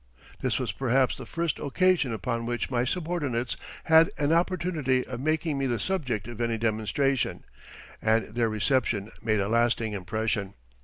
[0.39, 5.59] This was perhaps the first occasion upon which my subordinates had an opportunity of making
[5.59, 7.43] me the subject of any demonstration,
[8.01, 10.55] and their reception made a lasting impression.